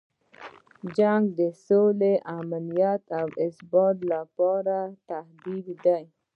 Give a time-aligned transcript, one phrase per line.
[0.97, 4.77] جنګ د سولې، امنیت او ثبات لپاره
[5.09, 6.03] تهدید دی.